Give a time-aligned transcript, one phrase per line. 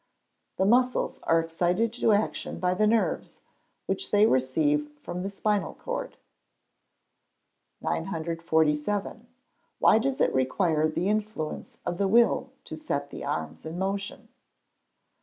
[0.57, 3.41] _The muscles are excited to action by the nerves,
[3.85, 6.17] which they receive from the spinal cord.
[7.81, 9.27] 947.
[9.79, 14.29] _Why does it require the influence of the will to set the arms in motion?